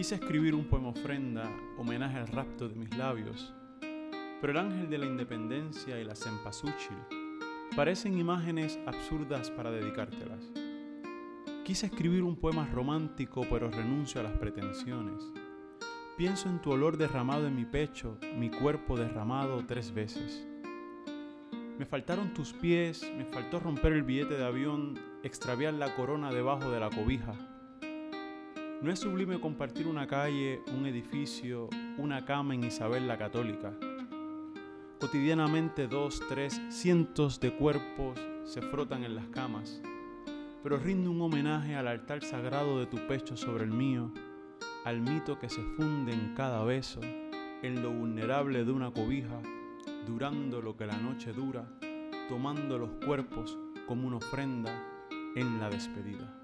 [0.00, 1.44] Quise escribir un poema ofrenda,
[1.76, 3.52] homenaje al rapto de mis labios,
[4.40, 6.96] pero el ángel de la independencia y la cempasúchil
[7.76, 10.42] parecen imágenes absurdas para dedicártelas.
[11.66, 15.22] Quise escribir un poema romántico, pero renuncio a las pretensiones.
[16.16, 20.48] Pienso en tu olor derramado en mi pecho, mi cuerpo derramado tres veces.
[21.78, 26.70] Me faltaron tus pies, me faltó romper el billete de avión, extraviar la corona debajo
[26.70, 27.34] de la cobija.
[28.82, 31.68] No es sublime compartir una calle, un edificio,
[31.98, 33.74] una cama en Isabel la Católica.
[34.98, 39.82] Cotidianamente dos, tres, cientos de cuerpos se frotan en las camas,
[40.62, 44.14] pero rindo un homenaje al altar sagrado de tu pecho sobre el mío,
[44.86, 49.42] al mito que se funde en cada beso, en lo vulnerable de una cobija
[50.06, 51.70] durando lo que la noche dura,
[52.30, 54.72] tomando los cuerpos como una ofrenda
[55.36, 56.34] en la despedida.